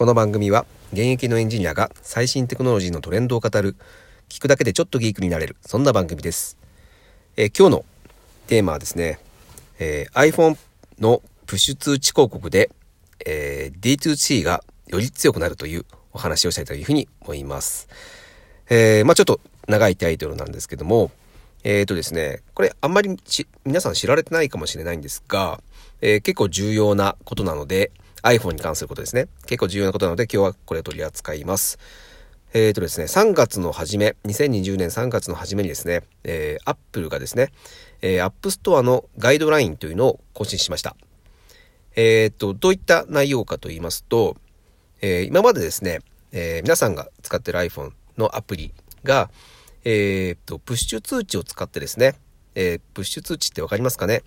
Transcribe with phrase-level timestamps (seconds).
[0.00, 3.76] この番組は現役のエンジニアが最新テクノロジーのトレンドを語る
[4.30, 6.56] 聞くだけでちょっとギークになれるそんな番組です、
[7.36, 7.84] えー、今日の
[8.46, 9.18] テーマはですね、
[9.78, 10.56] えー、iPhone
[11.00, 12.70] のプッシュ通知広告で、
[13.26, 17.86] えー、D2C がより強くなるというお話をしたいというふうに思います、
[18.70, 19.38] えー、まあちょっと
[19.68, 21.10] 長いタイトルなんですけども
[21.62, 23.14] えっ、ー、とですね、これあんまり
[23.66, 25.60] 皆さん知られてないかもしれないんですが、
[26.00, 27.92] えー、結構重要なことなので、
[28.22, 29.28] iPhone に関することですね。
[29.46, 31.78] 結構重要なことなので今日はこれを取り扱います。
[32.52, 37.52] えっ、ー、とですね、3月の初め、2020年3月の初めにですね、えー、Apple がですね、
[38.02, 40.96] えー、App Store のガイドラインというのを更新しました。
[41.94, 44.36] えっ、ー、と、どういった内容かと言いますと、
[45.00, 46.00] えー、今までですね、
[46.32, 48.72] えー、皆さんが使ってる iPhone のアプリ
[49.04, 49.30] が、
[49.84, 52.16] えっ、ー、と、プッシュ通知を使ってですね、
[52.56, 54.22] えー、プッシュ通知ってわかりますかね？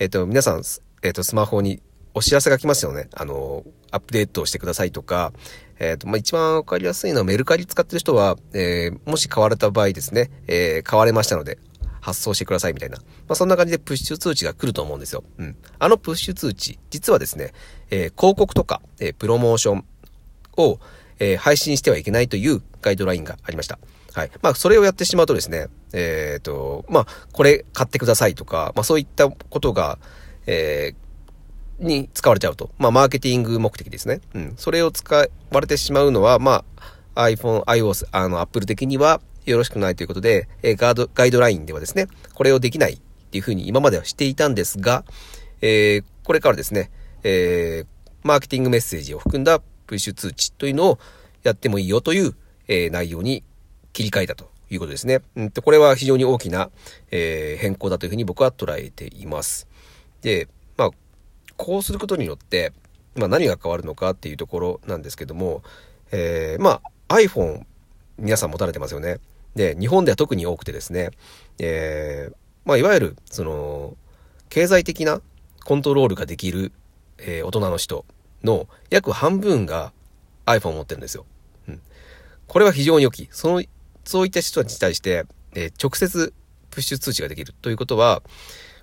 [0.00, 0.62] えっ、ー、と、皆さん、
[1.02, 1.80] えっ、と、スマホに
[2.18, 3.08] お知らせが来ますよね。
[3.14, 5.32] あの、アップデートをしてくださいとか、
[5.78, 11.58] えっ、ー、と、まあ、一番わかりやすいのはメルカリ使ってる人は、えー、もし買われた場合ですね、えー、買われましたので、
[12.00, 12.96] 発送してくださいみたいな。
[12.96, 15.22] まあ、そんな感じでプッシュ通知が来ると思うんですよ。
[15.38, 15.56] うん。
[15.78, 17.52] あのプッシュ通知、実はですね、
[17.90, 19.84] え、広告とか、え、プロモーション
[20.56, 20.80] を、
[21.20, 23.78] え、配信してはいけないというガイドラインがありました。
[24.12, 24.30] はい。
[24.42, 29.98] まあ、それをやってしまうとですね、えっ、と、まあ、これ買ってくださいとか、まあ、そういったことが、
[30.46, 31.07] えー、
[31.78, 32.70] に使われちゃうと。
[32.78, 34.20] まあ、マーケティング目的ですね。
[34.34, 34.54] うん。
[34.56, 35.26] それを使わ
[35.60, 36.64] れてしまうのは、ま
[37.14, 42.98] あ、iPhone、iOS、あの、Apple 的にはよろしくないということで、えー、ガード、ガイドラインではですね、これをできないっ
[43.30, 45.04] ていうふうに今まではしていたんですが、
[45.60, 46.90] えー、これからですね、
[47.22, 47.86] えー、
[48.22, 50.98] マーケティングメッセージを含んだプッシュ通知というのを
[51.42, 52.34] やってもいいよという、
[52.68, 53.42] えー、内容に
[53.92, 55.20] 切り替えたということですね。
[55.36, 56.70] うんと、これは非常に大きな、
[57.10, 59.66] えー、変更だというふうに僕は捉えています。
[60.20, 60.90] で、まあ、
[61.58, 62.72] こうすることによって、
[63.16, 65.62] まあ、何が変わるのかっていうところなんですけども、
[66.10, 67.64] えー、まあ iPhone
[68.16, 69.18] 皆さん持たれてますよね。
[69.54, 71.10] で、日本では特に多くてですね、
[71.58, 72.34] えー、
[72.64, 73.96] まあいわゆるその
[74.48, 75.20] 経済的な
[75.64, 76.72] コントロールができる、
[77.18, 78.06] えー、大人の人
[78.44, 79.92] の約半分が
[80.46, 81.26] iPhone を持ってるんですよ。
[81.68, 81.82] うん。
[82.46, 83.28] これは非常に大きい。
[83.30, 83.62] その、
[84.04, 85.24] そういった人たちに対して、
[85.54, 86.32] えー、直接
[86.70, 88.22] プッシュ通知ができるということは、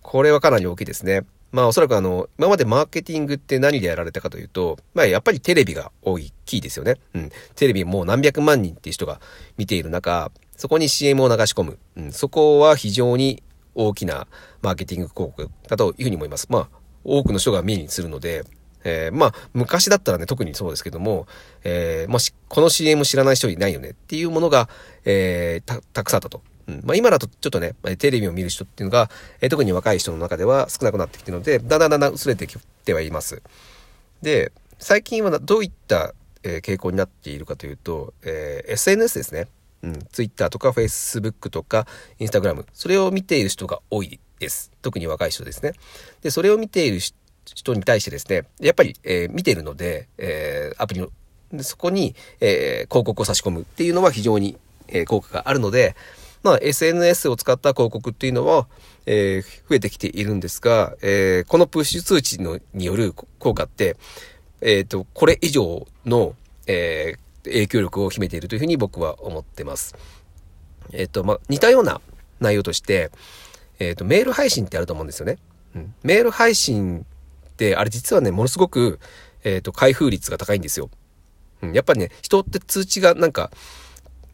[0.00, 1.22] これはかなり大きいですね。
[1.52, 6.96] まあおそらくあの、今までマーケティングって何でやられたかというと、まあやっぱりテレビが多い、ですよね。
[7.14, 7.30] うん。
[7.54, 9.20] テレビもう何百万人っていう人が
[9.56, 11.78] 見ている中、そこに CM を流し込む。
[11.96, 12.12] うん。
[12.12, 13.42] そこは非常に
[13.74, 14.26] 大きな
[14.60, 16.46] マーケティング広告だというふうに思います。
[16.50, 16.68] まあ、
[17.04, 18.44] 多くの人が目にするので、
[18.84, 21.26] えー、まあ、昔だったらね、特にそうですけども、
[21.64, 24.68] えー、もし、この CM 知らない人いないよねっていうものが、
[25.04, 26.42] えー、た、たくさんあったと。
[26.68, 33.42] うんまあ、今だとちょっとね、テレビを見る人っていうのが、えー、特に若い人の中では少なくなってきてるので、だんだんだんだん薄れてきてはいます。
[34.22, 39.48] で、最近はどういった、えー、傾向になっているかというと、えー、SNS ですね。
[39.82, 41.86] うん、Twitter とか Facebook とか
[42.20, 44.70] Instagram、それを見ている人が多いです。
[44.80, 45.72] 特に若い人ですね。
[46.22, 47.00] で、それを見ている
[47.44, 51.08] 人に対してですね、やっぱり、えー、見ているので、え、アプリの、
[51.62, 54.56] そこに、え、広告を差し込むっていうのは非常に、
[54.88, 55.96] え、効果があるので、
[56.42, 58.66] まあ、SNS を使った広告っていうのは、
[59.06, 63.96] えー、増えてきているんですが、えー、このプッシュ通知のによる効果って、
[64.60, 66.34] えっ、ー、と、これ以上の、
[66.66, 69.94] えー、影響力を秘めているというふうに僕は思ってます。
[70.92, 72.00] えっ、ー、と、まあ、似たような
[72.40, 73.10] 内容として、
[73.78, 75.38] えっ、と、メール配信ってあると思うんですよね。
[75.74, 75.94] うん。
[76.02, 77.04] メール配信
[77.50, 79.00] って、あれ実はね、ものすごく、
[79.44, 80.90] えっ、と、開封率が高いんですよ。
[81.62, 81.72] うん。
[81.72, 83.50] やっぱりね、人って通知がなんか、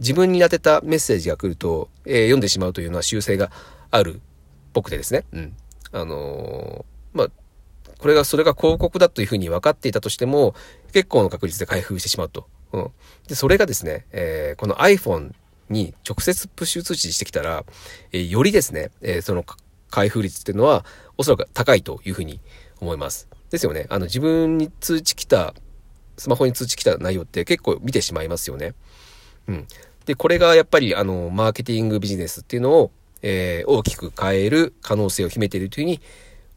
[0.00, 3.52] 自分に当てたメッセージが来ると、えー、読んでしまうというのは習性が
[3.90, 4.20] ある
[4.72, 5.24] 僕でですね。
[5.32, 5.56] うん。
[5.92, 7.28] あのー、まあ、
[7.98, 10.54] これが、それが広告だというふうに分かっていたとしても、
[10.92, 12.46] 結構の確率で開封してしまうと。
[12.72, 12.90] うん。
[13.26, 15.32] で、それがですね、えー、この iPhone
[15.68, 17.64] に直接プッシュ通知してきたら、
[18.12, 19.44] えー、よりですね、えー、その
[19.90, 20.84] 開封率っていうのは、
[21.16, 22.40] おそらく高いというふうに
[22.80, 23.28] 思います。
[23.50, 23.86] ですよね。
[23.88, 25.54] あの、自分に通知来た、
[26.16, 28.74] スマホに通知来た内容って結構見てしまいますよね。
[29.46, 29.66] うん。
[30.08, 32.90] で、これがやっぱり、あの、マーケティングビジネスっていうのを、
[33.20, 36.00] えー、大きく変える可能性を秘めているというふうに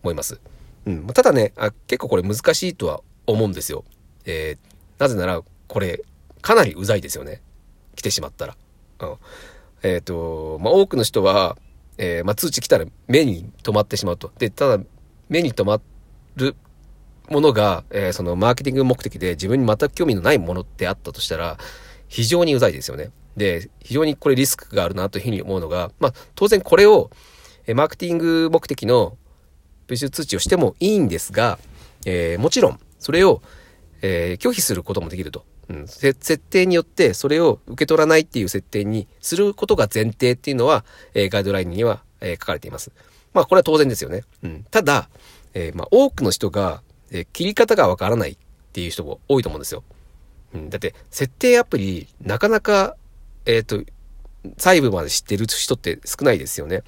[0.04, 0.40] 思います。
[0.86, 1.06] うん。
[1.08, 3.84] ただねあ、結構これ難しいとは思うんですよ。
[4.24, 6.02] えー、なぜなら、これ、
[6.42, 7.42] かなりうざいですよね。
[7.98, 8.56] 来てしまったら。
[9.02, 9.16] うん。
[9.84, 11.58] えっ、ー、と、まあ、多くの人は、
[11.98, 14.32] えー、まあ、通知来たら目に留まってしまうと。
[14.40, 14.84] で、ただ、
[15.28, 15.82] 目に留ま
[16.38, 16.56] る
[17.30, 21.58] ものが、えー、そのマーケティング目的で自分に全く興味のないものってあったとしたら、
[22.08, 23.12] 非常にうざいですよね。
[23.38, 27.10] で、非常にこれリスクがあるなというふうに思うのが、まあ、当然これを、
[27.68, 29.18] えマーケティング目的の
[29.88, 31.60] プッシュ通知をしてもいいんですが、
[32.06, 33.42] えー、もちろん、それを、
[34.02, 35.46] えー、拒否することもできると。
[35.70, 42.92] うん、設定によってそれを受け取らないっていう設定にすることが前提っていうのは、えー、ガイドラインには、えー、書かれています。
[43.34, 44.24] まあこれは当然ですよね。
[44.44, 45.10] うん、ただ、
[45.54, 46.82] えー、まあ多くの人が、
[47.14, 48.38] え切り方がわからないっ
[48.72, 49.84] ていう人も多いと思うんですよ。
[50.54, 52.96] うん、だって設定アプリなかなか、
[53.46, 53.84] えっ、と、
[54.58, 56.84] 細部まで知ってる人って少ないですよね。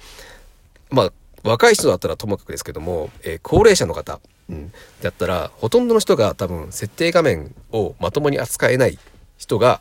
[0.90, 1.12] まあ
[1.42, 4.72] 若い人だったらともかくですけども、え高齢者の方、うん、
[5.02, 8.98] だったらほとんどの人が多分設定画面をまともに扱えない
[9.36, 9.80] 人が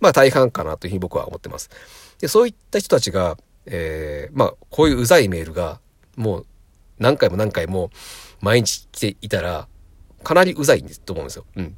[0.00, 1.70] まあ大半かなというふうに僕は思ってます。
[2.18, 3.36] でそういった人たちが、
[3.66, 5.80] えー、まあこういううざいメールが
[6.16, 6.46] もう
[6.98, 7.90] 何回も何回も
[8.40, 9.68] 毎日来ていたら
[10.24, 11.44] かなりうざいと思うんですよ。
[11.56, 11.76] うん。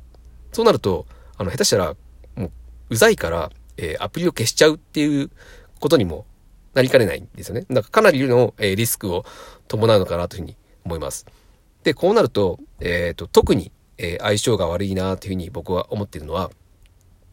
[0.53, 1.97] そうなるとあの下手したら
[2.37, 2.51] もう
[2.91, 5.31] うざいから、えー、アプリを消しちゃうっていう
[5.81, 6.27] ことにも
[6.75, 7.65] なりかねないんですよね。
[7.71, 9.25] だかかなりの、えー、リスクを
[9.69, 11.27] 伴うのかなというふうに思います。
[11.85, 16.51] で、こうなると、えっ、ー、と、特に、えー、相性が悪いなというふうに僕は思っているのは、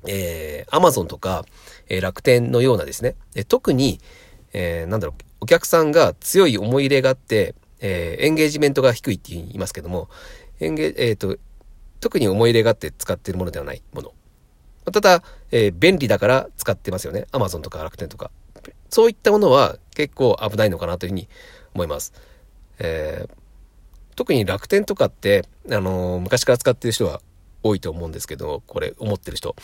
[0.08, 1.46] えー、Amazon とか、
[1.90, 4.00] えー、楽天のようなですね、え特に、
[4.54, 10.10] えー、なんだろう、お客さんが強い思い入れがあって、えー、エンゲージメントが低いって言いますけども、
[10.60, 11.38] エンゲえっ、ー、と、
[12.00, 14.14] 特に思い入れがあって使っているものではないもの。
[14.92, 17.28] ただ、えー、便利だから使ってますよね。
[17.32, 18.32] Amazon とか楽天とか。
[18.90, 21.28] そういったものは結構危ないのかなというふうに
[21.74, 22.14] 思います。
[22.80, 23.30] えー、
[24.16, 27.22] 特に楽天とかって、あのー、昔から使ってる人は
[27.64, 29.56] 多いと思うんですけど、これ思ってる人。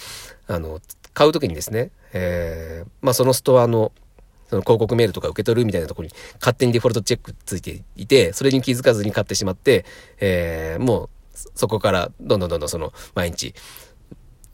[0.48, 0.82] あの、
[1.14, 3.92] 買う時にですね、えー、まあそのストアの
[4.50, 9.86] その広告メールとか受け取るみたいなところに勝手にデフォルトチェックついていて、それに気づかずに買ってしまって、
[10.20, 11.10] えー、もう
[11.56, 13.56] そこからどんどんどんどんその毎日、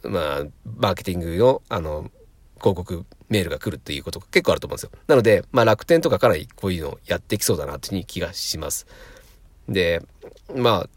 [0.03, 0.45] まあ、
[0.77, 2.11] マーケティングの、あの、
[2.59, 4.91] 広告メールが来るっていうことが結構あると思うんですよ。
[5.07, 8.87] なので、まあ楽天とかかなりこういうのをやってきそうだなという気がします。
[9.69, 10.01] で、
[10.55, 10.89] まあ、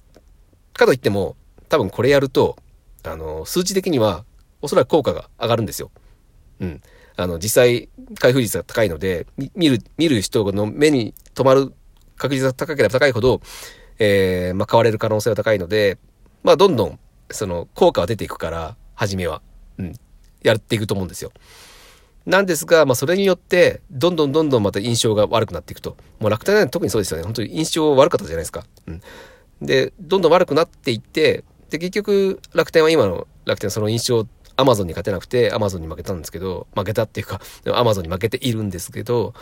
[0.75, 1.37] かといっても、
[1.69, 2.57] 多分これやると、
[3.05, 4.25] あの、数値的には
[4.63, 5.91] おそらく効果が上がるんですよ。
[6.61, 6.81] うん。
[7.17, 7.89] あの、実際、
[8.19, 11.73] 開封率が高いので、見る、見る人の目に留まる
[12.17, 13.41] 確率が高ければ高いほど、
[13.99, 15.99] えー、まあ、買われる可能性は高いので、
[16.43, 16.99] まあ、どんどん、
[17.31, 19.41] その、効果は出ていくから、初めは、
[19.79, 19.95] うん、
[20.43, 21.33] やっていくと思うんですよ。
[22.27, 25.97] なんですが、まあ、それによって、どんどんどんどんまた印象が悪くなっていくと。
[26.19, 27.25] もう楽天は特にそうですよね。
[27.25, 28.67] 本当に印象悪かったじゃないですか。
[28.87, 29.01] うん。
[29.63, 34.27] で、どんどん悪くなっていって、で、結局、楽天は今の楽天その印象、
[34.57, 37.41] アマゾンに勝てなくて、アマゾンに負けたんですけど、負けたっていうか、
[37.75, 39.33] アマゾンに負けているんですけど、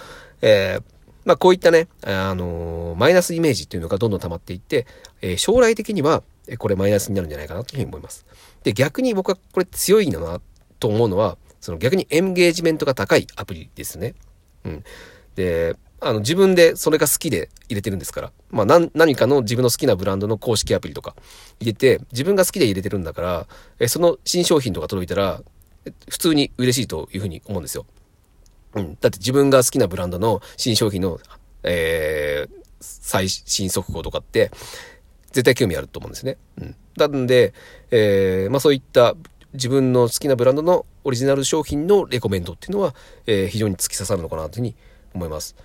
[0.41, 0.83] えー、
[1.25, 4.87] まあ、こういったね、あのー、マイナスイメージっていうのがどんどん溜まっていって、
[5.21, 6.23] えー、将来的には、
[6.57, 8.25] これマイナスになるんじゃないかなというふうに思います。
[8.63, 10.41] で、逆に僕はこれ強いのな、
[10.79, 14.15] と思うのは、その逆にエンゲージメントが高いアプリですね。
[14.65, 14.85] うん。
[15.35, 18.33] で、あの、自分でそれが好きで入れてるんですから。
[18.51, 21.17] まあ、何、何かの自分の好きなブランドの公式アプリとか
[21.61, 23.47] 入れて、自分が好きで入れてるんだから、
[23.81, 25.43] えその新商品とか届いたら、
[26.09, 27.87] 普通に嬉しいというふうに思うんですよ。
[28.75, 28.97] うん。
[29.01, 31.19] だって自分が好きなブランドの新商品の、
[31.65, 34.53] えー、最新速報とかって、
[35.33, 36.37] 絶対興味あると思うんですね。
[36.61, 36.77] うん。
[36.97, 37.55] なんで、
[37.91, 39.15] えー、まあそういった
[39.55, 42.95] 自分の好きなブランドのオリジナル商品のレコメンドっていうのは、
[43.27, 44.75] えー、非常に突き刺さるのかなというふうに
[45.15, 45.57] 思います。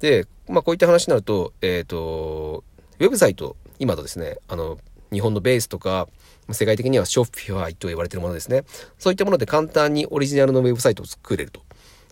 [0.00, 2.64] で、まあこういった話になると、えっ、ー、と、
[2.98, 4.78] ウェブサイト、今とですね、あの、
[5.12, 6.08] 日本のベースとか、
[6.52, 8.64] 世界的にはショッピファイと言われているものですね。
[8.98, 11.60] そういったもので簡単にオリジナルのウェブサイトを作れると。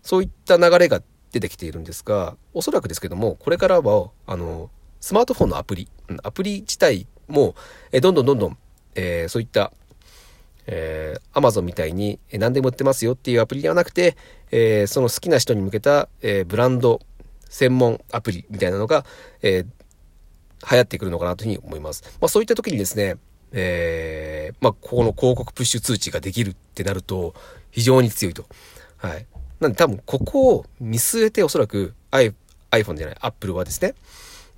[0.02, 5.88] そういった流れが出てきているんですが、おそらくですけども、これからは、あの、スマートフォンのアプリ、
[6.22, 7.54] アプリ自体も、
[7.92, 8.58] えどんどんどんどん、
[8.94, 9.72] えー、そういった
[10.66, 14.16] えー、Amazon みたいに何でも売ってますよっていうアプリではなくて、
[14.50, 17.00] えー、その好きな人に向けた、えー、ブランド
[17.48, 19.04] 専門アプリみたいなのが、
[19.42, 19.66] えー、
[20.70, 22.02] 流行ってくるのかなというふうに思います。
[22.20, 23.16] まあそういった時にですね、
[23.52, 27.34] えー、まあここの広告プッシュ通知ができるってなると
[27.70, 28.46] 非常に強いと。
[28.96, 29.26] はい。
[29.60, 33.94] なんで多分ここを見据えておそらく iPhone じゃない、Apple はですね、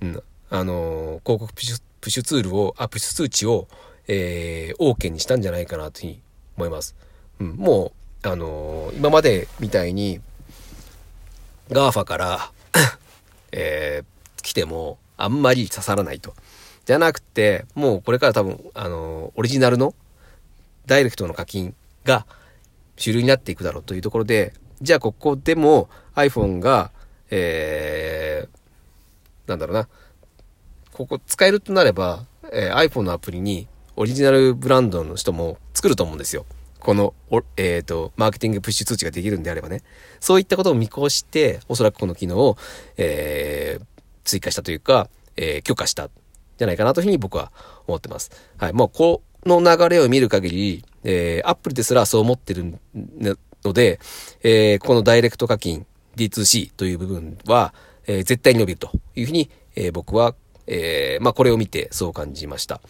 [0.01, 3.67] うん、あのー、広告プッシュプッシュツールを、アップ通知を、
[4.07, 6.21] えー、OK にしたんじゃないかなというふうに
[6.57, 6.95] 思います。
[7.39, 7.91] うん、も
[8.23, 10.21] う、あのー、今までみたいに、
[11.69, 12.51] GAFA から
[13.51, 16.33] えー、来ても、あんまり刺さらないと。
[16.85, 19.93] じゃなくて、もうこれから多分、あのー、オリジナルの
[20.85, 21.75] ダイレクトの課金
[22.05, 22.25] が
[22.95, 26.91] 主流になっていくだろうというところで、じゃあここでも iPhone が、
[27.29, 28.58] えー、
[29.49, 29.87] なんだろうな、
[30.93, 36.45] ここ使えるとなれば、えー、iPhone のアプリにオリジナルブランドの人も作ると思うんですよ。
[36.79, 37.13] この、
[37.57, 39.81] えっ、ー、と、マーケティングプッシュ通知ができるんであればね。
[40.21, 42.57] そういったことを見越して、おそらくこの機能を、
[42.95, 43.85] えー、
[44.23, 46.09] 追加したというか、えー、許可した、
[46.57, 47.51] じゃないかなというふうに僕は
[47.85, 48.31] 思ってます。
[48.57, 48.73] はい。
[48.73, 52.79] もう、こ、の流れを見る限り、えー、アップルですらそう思ってる
[53.63, 53.99] ので、
[54.43, 57.73] えー、このダイレクト課金 D2C という部分は、
[58.09, 60.33] えー、絶対に伸びるというふうに、えー、僕は、
[60.65, 62.81] えー、まあ、これを見てそう感じました。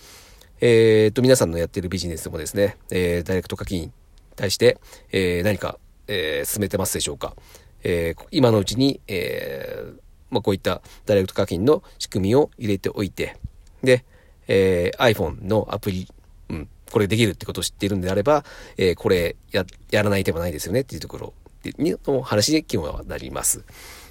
[0.62, 3.92] えー、と、皆さんのやってるビジネスもですね、え、ダイレクト課金に
[4.38, 4.78] 対して、
[5.12, 7.36] え、何か、え、進めてますでしょうか。
[7.84, 9.92] え、今のうちに、え、
[10.30, 13.36] まあ、こういったダイレクト課金の仕組みを入れておいて、
[13.84, 14.06] で、
[14.48, 16.08] え、iPhone のアプリ、
[16.48, 18.46] うん、これできるってことを知っているんであれば、
[18.78, 21.34] え、これや、やらない手はないですよねっていうところ
[21.78, 23.66] にの話で基本はなります。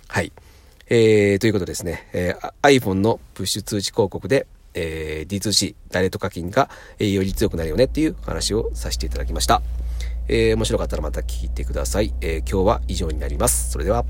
[0.07, 0.33] はい。
[0.91, 9.61] えー、ということですね、えー、iPhone のプッシュ通知広告で、えー、D2C、ダイレット課金が、えー、より強くなるよねっていう話をさせていただきました。
[10.29, 12.15] えー、面白かったらまた聞いてください。
[12.23, 13.71] えー、今日は以上になります。
[13.71, 14.05] それでは。